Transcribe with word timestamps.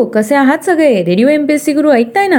हो 0.00 0.04
कसे 0.04 0.34
आहात 0.34 0.64
सगळे? 0.64 1.04
Radio 1.04 1.28
M 1.28 1.44
P 1.46 1.54
S 1.54 1.64
C 1.64 1.72
Guru 1.72 1.90
ऐकताय 1.90 2.26
ना? 2.28 2.38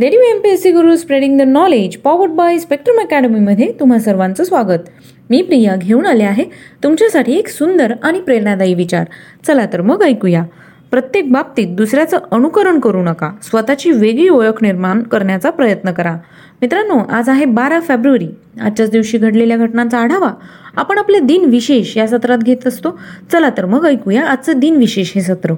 Radio 0.00 0.20
M 0.20 0.38
P 0.40 0.48
S 0.48 0.62
C 0.62 0.70
Guru 0.70 0.96
spreading 0.96 1.38
the 1.38 1.42
knowledge 1.42 1.96
powered 1.96 2.30
by 2.30 2.58
spectrum 2.58 3.00
अकॅडमीमध्ये 3.00 3.70
तुम्हा 3.80 3.98
सर्वांचं 3.98 4.44
स्वागत. 4.44 4.88
मी 5.30 5.42
प्रिया 5.42 5.76
घेऊन 5.76 6.06
आले 6.06 6.24
आहे 6.24 6.44
तुमच्यासाठी 6.82 7.36
एक 7.38 7.48
सुंदर 7.48 7.92
आणि 8.02 8.20
प्रेरणादायी 8.20 8.74
विचार. 8.74 9.04
चला 9.46 9.66
तर 9.72 9.80
मग 9.80 10.02
ऐकूया. 10.02 10.44
प्रत्येक 10.90 11.32
बाबतीत 11.32 11.76
दुसऱ्याचं 11.76 12.18
अनुकरण 12.32 12.80
करू 12.80 13.02
नका. 13.02 13.30
स्वतःची 13.42 13.90
वेगळी 13.90 14.28
ओळख 14.28 14.62
निर्माण 14.62 15.02
करण्याचा 15.02 15.50
प्रयत्न 15.50 15.92
करा. 15.92 16.16
मित्रांनो 16.62 16.98
आज 17.10 17.28
आहे 17.28 17.44
बारा 17.44 17.80
फेब्रुवारी. 17.80 18.28
आजच्याच 18.60 18.90
दिवशी 18.90 19.18
घडलेल्या 19.18 19.56
घटनांचा 19.56 19.98
आढावा 19.98 20.30
आपण 20.76 20.98
आपले 20.98 21.18
दिन 21.18 21.44
विशेष 21.44 21.96
या 21.96 22.06
सत्रात 22.08 22.38
घेत 22.38 22.66
असतो. 22.66 22.98
चला 23.32 23.50
तर 23.50 23.64
मग 23.64 23.86
ऐकूया 23.86 24.24
आजचं 24.24 24.58
दिन 24.58 24.76
विशेष 24.76 25.12
हे 25.14 25.20
सत्र. 25.20 25.54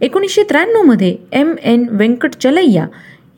एकोणीसशे 0.00 0.42
त्र्याण्णवमध्ये 0.42 1.16
एम. 1.32 1.54
एन. 1.64 1.86
व्यंकट 1.90 2.30
चलैया 2.40 2.86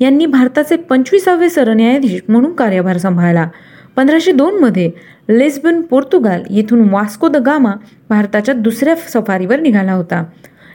यांनी 0.01 0.27
भारताचे 0.27 0.77
पंचवीसावे 0.77 1.49
सरन्यायाधीश 1.49 2.21
म्हणून 2.29 2.53
कार्यभार 2.53 2.97
सांभाळला. 2.97 3.49
पंधराशे 3.97 4.33
दोनमध्ये 4.33 4.91
लेस्बन 5.31 5.81
पोर्तुगाल 5.81 6.43
येथून 6.51 6.89
वास्को 6.91 7.29
द 7.29 7.37
गामा 7.37 7.73
भारताच्या 8.09 8.55
दुसऱ्या 8.55 8.97
सफारीवर 8.97 9.61
निघाला 9.61 9.93
होता. 9.93 10.25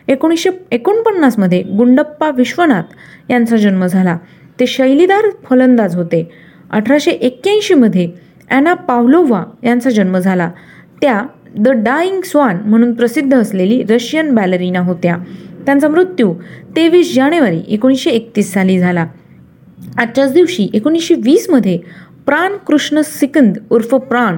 एकोणीसशे 0.08 0.50
एकोणपन्नासमध्ये 0.72 1.62
गुंडप्पा 1.62 2.32
विश्वनाथ 2.32 2.84
यांचा 3.30 3.58
जन्म 3.58 3.86
झाला. 3.86 4.18
ते 4.60 4.68
शैलीदार 4.68 5.30
फलंदाज 5.50 5.96
होते. 5.96 6.32
अठराशे 6.72 7.12
एक्क्याऐंशीमध्ये 7.12 8.12
ॲना 8.50 8.74
पावलोवा 8.74 9.44
यांचा 9.64 9.90
जन्म 9.90 10.18
झाला. 10.18 10.52
त्या 11.02 11.22
द 11.58 11.70
डाईंग 11.70 12.22
स्वान 12.22 12.58
म्हणून 12.66 12.94
प्रसिद्ध 12.94 13.38
असलेली 13.38 13.84
रशियन 13.84 14.36
बॅलरीना 14.36 14.80
होत्या. 14.80 15.18
त्यांचा 15.66 15.88
मृत्यू 15.88 16.34
तेवीस 16.76 17.16
जानेवारी 17.16 17.62
एकोणीसशे 17.68 18.10
एकतीस 18.10 18.54
साली 18.54 18.80
झाला. 18.80 19.08
आजच्याच 19.98 20.34
दिवशी 20.34 20.70
एकोणीसशे 20.74 21.16
वीसमध्ये 21.16 21.80
प्राण 22.26 22.58
कृष्ण 22.58 23.02
सिकंद 23.02 23.58
उर्फ 23.70 23.96
प्राण 23.96 24.38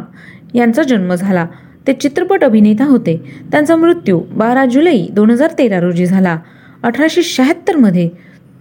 यांचा 0.53 0.83
जन्म 0.83 1.15
झाला. 1.15 1.45
ते 1.87 1.93
चित्रपट 1.93 2.43
अभिनेता 2.43 2.85
होते. 2.85 3.31
त्यांचा 3.51 3.75
मृत्यू 3.75 4.19
बारा 4.19 4.65
जुलै 4.65 5.05
दोन 5.11 5.29
हजार 5.29 5.51
तेरा 5.57 5.79
रोजी 5.79 6.05
झाला. 6.05 6.37
अठराशे 6.83 7.23
शहात्तरमध्ये 7.23 8.09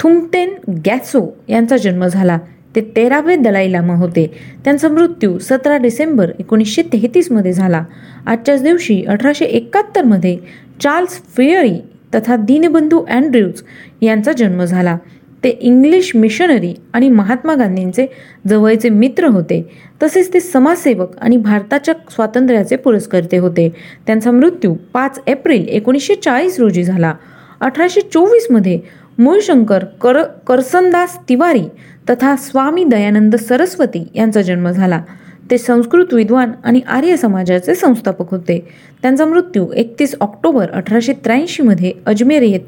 थुमतेन 0.01 0.51
गॅसो 0.87 1.37
यांचा 1.49 1.77
जन्म 1.77 2.07
झाला. 2.07 2.39
ते 2.77 2.93
तेरावे 2.97 3.37
दलाई 3.37 3.73
लामा 3.73 3.95
होते. 3.95 4.35
त्यांचा 4.65 4.89
मृत्यू 4.89 5.39
सतरा 5.39 5.77
डिसेंबर 5.77 6.31
एकोणीसशे 6.39 6.83
तेहतीसमध्ये 6.83 7.53
झाला. 7.53 7.85
आजच्याच 8.27 8.63
दिवशी 8.63 9.05
अठराशे 9.05 9.45
एकाहत्तरमध्ये 9.45 10.39
चार्ल्स 10.81 11.11
फेअरी 11.11 11.79
तथा 12.15 12.37
दीनबंधू 12.37 13.05
अँड्र्यूज 13.11 13.63
यांचा 14.03 14.33
जन्म 14.33 14.65
झाला. 14.65 14.99
ते 15.45 15.49
इंग्लिश 15.49 16.13
मिशनरी 16.15 16.75
आणि 16.93 17.09
महात्मा 17.09 17.55
गांधींचे 17.55 18.07
जवळचे 18.49 18.89
मित्र 18.89 19.27
होते. 19.27 19.71
तसेच 20.03 20.35
ते 20.35 20.41
समाजसेवक 20.41 21.17
आणि 21.19 21.37
भारताच्या 21.37 21.95
स्वातंत्र्याचे 22.11 22.77
पुरस्कर्ते 22.77 23.37
होते. 23.37 23.73
त्यांचा 24.07 24.31
मृत्यू 24.31 24.75
पाच 24.93 25.21
एप्रिल 25.27 25.69
एकोणीसशे 25.69 26.15
चाळीस 26.15 26.61
रोजी 26.61 26.85
झाला. 26.85 27.15
अठराशे 27.61 28.01
चोवीसमध्ये 28.01 28.81
मूळशंकर 29.19 29.85
कर 29.85 30.23
करसनदास 30.23 31.19
तिवारी 31.29 31.65
तथा 32.11 32.37
स्वामी 32.37 32.85
दयानंद 32.85 33.37
सरस्वती 33.37 34.09
यांचा 34.15 34.43
जन्म 34.43 34.71
झाला. 34.71 35.03
ते 35.51 35.59
संस्कृत 35.59 36.15
विद्वान 36.15 36.53
आणि 36.65 36.81
आर्य 36.89 37.17
समाजाचे 37.17 37.75
संस्थापक 37.75 38.31
होते. 38.31 38.69
त्यांचा 39.03 39.27
मृत्यू 39.27 39.73
एकतीस 39.73 40.15
ऑक्टोबर 40.21 40.71
अठराशे 40.71 41.13
त्र्याऐंशीमध्ये 41.13 41.93
अजमेर 42.07 42.43
येत 42.43 42.61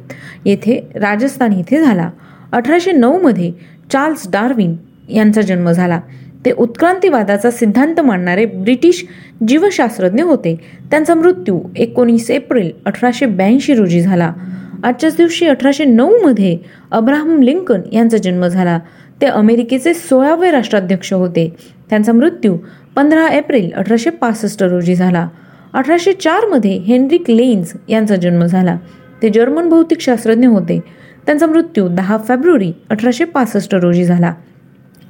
येथे 0.44 0.88
राजस्थान 0.94 1.52
येथे 1.52 1.80
झाला. 1.80 2.10
अठराशे 2.52 2.92
नऊमध्ये 2.92 3.52
चार्ल्स 3.92 4.30
डार्विन 4.30 4.76
यांचा 5.08 5.40
जन्म 5.40 5.70
झाला. 5.70 6.00
ते 6.44 6.50
उत्क्रांतीवादाचा 6.50 7.50
सिद्धांत 7.50 8.00
मांडणारे 8.00 8.44
ब्रिटिश 8.44 9.06
जीवशास्त्रज्ञ 9.48 10.22
होते. 10.22 10.56
त्यांचा 10.90 11.14
मृत्यू 11.14 11.60
एकोणीस 11.76 12.30
एप्रिल 12.30 12.70
अठराशे 12.86 13.26
ब्याऐंशी 13.26 13.74
रोजी 13.74 14.00
झाला. 14.00 14.32
आजच्याच 14.84 15.16
दिवशी 15.16 15.46
अठराशे 15.46 15.84
नऊमध्ये 15.84 16.58
अब्राहम 16.90 17.42
लिंकन 17.42 17.80
यांचा 17.92 18.16
जन्म 18.16 18.46
झाला. 18.46 18.78
ते 19.20 19.26
अमेरिकेचे 19.26 19.94
सोळावे 19.94 20.50
राष्ट्राध्यक्ष 20.50 21.12
होते. 21.12 21.56
त्यांचा 21.90 22.12
मृत्यू 22.12 22.56
पंधरा 22.96 23.28
एप्रिल 23.28 23.70
अठराशे 23.76 24.10
पासष्ट 24.10 24.62
रोजी 24.62 24.94
झाला. 24.94 25.28
अठराशे 25.72 26.12
चारमध्ये 26.12 26.72
हेनरिक 26.72 27.30
लेन्स 27.30 27.72
यांचा 27.88 28.16
जन्म 28.16 28.44
झाला. 28.44 28.76
ते 29.22 29.28
जर्मन 29.28 29.68
भौतिकशास्त्रज्ञ 29.68 30.46
होते. 30.46 30.80
त्यांचा 31.26 31.46
मृत्यू 31.46 31.88
दहा 31.88 32.18
फेब्रुवारी 32.28 32.72
अठराशे 32.90 33.24
पासष्ट 33.24 33.74
रोजी 33.74 34.04
झाला. 34.04 34.34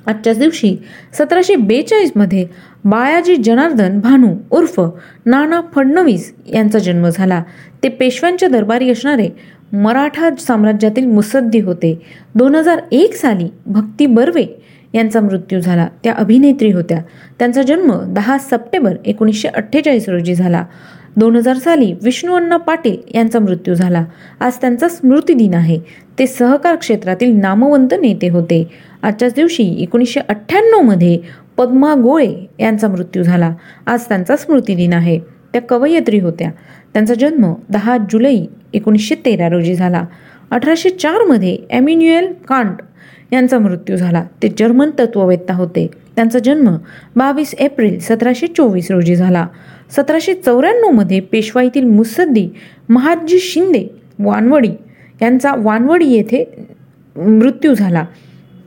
आजच्याच 0.06 0.38
दिवशी 0.38 0.76
सतराशे 1.12 1.56
बेचाळीसमध्ये 1.56 2.46
बाळाजी 2.84 3.36
जनार्दन 3.36 4.00
भानू 4.00 4.34
उर्फ 4.50 4.80
नाना 5.26 5.60
फडणवीस 5.74 6.34
यांचा 6.52 6.78
जन्म 6.78 7.08
झाला. 7.08 7.42
ते 7.82 7.88
पेशव्यांच्या 7.88 8.48
दरबारी 8.48 8.90
असणारे 8.90 9.28
मराठा 9.72 10.30
साम्राज्यातील 10.38 11.06
मुसद्दी 11.06 11.60
होते. 11.60 12.02
दोन 12.34 12.54
हजार 12.54 12.80
एक 12.92 13.14
साली 13.14 13.48
भक्ती 13.66 14.06
बर्वे 14.06 14.60
यांचा 14.94 15.20
मृत्यू 15.20 15.60
झाला. 15.60 15.88
त्या 16.04 16.14
अभिनेत्री 16.14 16.72
होत्या. 16.72 17.02
त्यांचा 17.38 17.62
जन्म 17.62 18.14
दहा 18.14 18.38
सप्टेंबर 18.38 18.96
एकोणीसशे 19.06 19.48
अठ्ठेचाळीस 19.48 20.08
रोजी 20.08 20.34
झाला. 20.34 20.64
दोन 21.16 21.36
हजार 21.36 21.56
साली 21.56 21.94
विष्णूअण्णा 22.02 22.56
पाटील 22.56 22.96
यांचा 23.14 23.38
मृत्यू 23.38 23.74
झाला. 23.74 24.04
आज 24.40 24.52
त्यांचा 24.60 24.88
स्मृतिदिन 24.88 25.54
आहे. 25.54 25.78
ते 26.18 26.26
सहकार 26.26 26.76
क्षेत्रातील 26.76 27.36
नामवंत 27.36 27.94
नेते 28.00 28.28
होते. 28.28 28.70
आजच्याच 29.02 29.34
दिवशी 29.34 29.76
एकोणीसशे 29.78 30.20
अठ्ठ्याण्णवमध्ये 30.20 31.18
पद्मा 31.58 31.94
गोळे 31.94 32.34
यांचा 32.60 32.88
मृत्यू 32.88 33.22
झाला. 33.22 33.54
आज 33.86 34.04
त्यांचा 34.04 34.36
स्मृतिदिन 34.36 34.92
आहे. 34.92 35.19
त्या 35.52 35.62
कवयित्री 35.62 36.19
होत्या. 36.19 36.50
त्यांचा 36.92 37.14
जन्म 37.14 37.54
दहा 37.69 37.98
जुलै 38.10 38.36
एकोणीसशे 38.74 39.14
तेरा 39.14 39.48
रोजी 39.48 39.74
झाला. 39.74 40.04
अठराशे 40.50 40.91
चारमध्ये 40.91 41.58
ॲम्युन्युएल 41.70 42.32
कांट 42.48 42.82
यांचा 43.32 43.58
मृत्यू 43.58 43.96
झाला. 43.96 44.24
ते 44.42 44.48
जर्मन 44.58 44.91
तत्ववेत्ता 44.91 45.54
होते. 45.54 45.86
त्यांचा 46.16 46.38
जन्म 46.38 46.76
बावीस 47.16 47.54
एप्रिल 47.54 47.98
सतराशे 47.98 48.46
चोवीस 48.46 48.90
रोजी 48.90 49.16
झाला. 49.16 49.46
सतराशे 49.90 50.34
चौऱ्याण्णवमध्ये 50.34 51.20
पेशवाईतील 51.20 51.84
मुसद्दी 51.84 52.48
महादजी 52.88 53.38
शिंदे 53.38 53.86
वानवडी 54.19 54.70
यांचा 55.22 55.52
वानवडी 55.56 56.06
येथे 56.06 56.66
मृत्यू 57.16 57.75
झाला. 57.75 58.04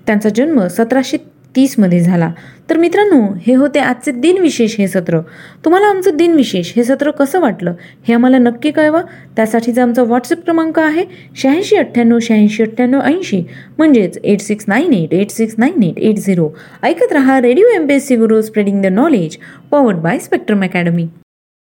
त्यांचा 0.08 0.30
जन्म 0.30 0.68
सतराशे 0.68 1.18
तीसमध्ये 1.56 2.00
झाला. 2.00 2.32
तर 2.70 2.78
मित्रांनो 2.78 3.20
हे 3.48 3.54
होते 3.56 3.80
आजचे 3.80 4.12
दिनविशेष 4.12 4.76
हे 4.80 4.88
सत्र. 4.88 5.20
तुम्हाला 5.66 5.88
आमचं 5.88 6.18
दिनविशेष 6.18 6.72
हे 6.76 6.84
सत्र 6.84 7.12
कसं 7.12 7.40
वाटलं 7.42 7.74
हे 8.08 8.14
आम्हाला 8.14 8.38
नक्की 8.38 8.72
कळवा. 8.72 9.02
त्यासाठीचा 9.36 9.84
आमचा 9.84 10.04
व्हॉट्सअप 10.04 10.44
क्रमांक 10.46 10.80
आहे 10.80 11.06
शहाऐंशी 11.36 11.76
अठ्ठ्याण्णव 11.76 12.20
शहाऐंशी 12.22 12.64
अठ्ठ्याण्णव 12.64 13.02
ऐंशी. 13.02 13.44
म्हणजेच 13.78 14.18
eight 14.24 14.42
six 14.42 14.66
nine 14.68 14.94
eight 14.94 15.14
eight 15.14 15.32
six 15.32 15.56
nine 15.58 15.84
eight 15.84 16.00
eight 16.00 16.18
zero 16.18 16.50
ऐकत 16.84 17.14
रहा 17.14 17.40
radio 17.42 17.68
M 17.76 17.88
P 17.88 17.94
S 17.94 18.08
C 18.08 18.16
Guru 18.16 18.42
spreading 18.42 18.82
the 18.82 18.86
knowledge 18.86 19.38
powered 19.72 19.98
by 19.98 20.20
spectrum 20.20 20.64
academy 20.64 21.08